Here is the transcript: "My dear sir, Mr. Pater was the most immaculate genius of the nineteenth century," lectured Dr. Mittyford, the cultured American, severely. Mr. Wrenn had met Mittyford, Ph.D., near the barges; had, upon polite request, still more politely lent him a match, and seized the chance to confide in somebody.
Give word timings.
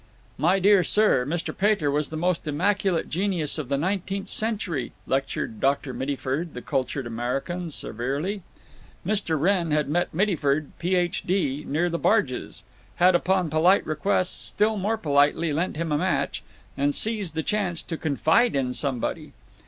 "My 0.39 0.57
dear 0.57 0.83
sir, 0.83 1.27
Mr. 1.29 1.55
Pater 1.55 1.91
was 1.91 2.09
the 2.09 2.17
most 2.17 2.47
immaculate 2.47 3.07
genius 3.07 3.59
of 3.59 3.69
the 3.69 3.77
nineteenth 3.77 4.29
century," 4.29 4.93
lectured 5.05 5.59
Dr. 5.59 5.93
Mittyford, 5.93 6.55
the 6.55 6.61
cultured 6.63 7.05
American, 7.05 7.69
severely. 7.69 8.41
Mr. 9.05 9.39
Wrenn 9.39 9.69
had 9.69 9.87
met 9.89 10.11
Mittyford, 10.11 10.71
Ph.D., 10.79 11.65
near 11.67 11.87
the 11.87 11.99
barges; 11.99 12.63
had, 12.95 13.13
upon 13.13 13.51
polite 13.51 13.85
request, 13.85 14.43
still 14.43 14.75
more 14.75 14.97
politely 14.97 15.53
lent 15.53 15.77
him 15.77 15.91
a 15.91 15.99
match, 15.99 16.41
and 16.75 16.95
seized 16.95 17.35
the 17.35 17.43
chance 17.43 17.83
to 17.83 17.95
confide 17.95 18.55
in 18.55 18.73
somebody. 18.73 19.33